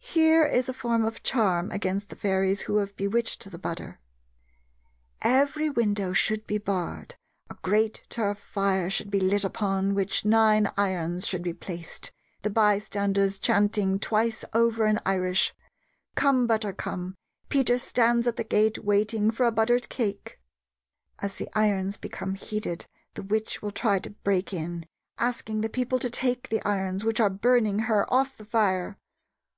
Here 0.00 0.46
is 0.46 0.70
a 0.70 0.72
form 0.72 1.04
of 1.04 1.22
charm 1.22 1.70
against 1.72 2.08
the 2.08 2.16
fairies 2.16 2.62
who 2.62 2.78
have 2.78 2.96
bewitched 2.96 3.50
the 3.50 3.58
butter: 3.58 4.00
"Every 5.20 5.68
window 5.68 6.14
should 6.14 6.46
be 6.46 6.56
barred, 6.56 7.16
a 7.50 7.54
great 7.60 8.02
turf 8.08 8.38
fire 8.38 8.88
should 8.88 9.10
be 9.10 9.20
lit 9.20 9.44
upon 9.44 9.94
which 9.94 10.24
nine 10.24 10.70
irons 10.78 11.26
should 11.26 11.42
be 11.42 11.52
placed, 11.52 12.10
the 12.40 12.48
bystanders 12.48 13.38
chanting 13.38 13.98
twice 13.98 14.42
over 14.54 14.86
in 14.86 14.98
Irish, 15.04 15.52
'Come, 16.14 16.46
butter, 16.46 16.72
come; 16.72 17.14
Peter 17.50 17.78
stands 17.78 18.26
at 18.26 18.36
the 18.36 18.44
gate 18.44 18.82
waiting 18.82 19.30
for 19.30 19.44
a 19.44 19.52
buttered 19.52 19.90
cake.' 19.90 20.40
As 21.18 21.34
the 21.34 21.50
irons 21.52 21.98
become 21.98 22.36
heated 22.36 22.86
the 23.12 23.22
witch 23.22 23.60
will 23.60 23.72
try 23.72 23.98
to 23.98 24.08
break 24.08 24.54
in, 24.54 24.86
asking 25.18 25.60
the 25.60 25.68
people 25.68 25.98
to 25.98 26.08
take 26.08 26.48
the 26.48 26.62
irons, 26.64 27.04
which 27.04 27.20
are 27.20 27.28
burning 27.28 27.80
her, 27.80 28.10
off 28.10 28.38
the 28.38 28.46
fire. 28.46 28.96